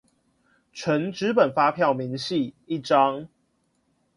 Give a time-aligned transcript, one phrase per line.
[0.03, 0.05] 純
[1.13, 3.29] 紙本發票明細一張